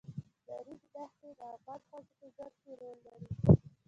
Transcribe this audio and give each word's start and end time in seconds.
د 0.45 0.49
ریګ 0.65 0.83
دښتې 0.95 1.29
د 1.39 1.41
افغان 1.55 1.81
ښځو 1.89 2.11
په 2.17 2.25
ژوند 2.35 2.55
کې 2.61 2.71
رول 2.79 2.97
لري. 3.05 3.29